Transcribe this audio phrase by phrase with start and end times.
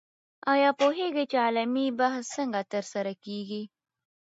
[0.53, 3.63] آیا پوهېږئ چې علمي بحث څنګه ترسره کېږي؟